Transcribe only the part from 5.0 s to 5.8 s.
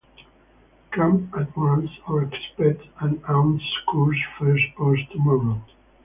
tomorrow.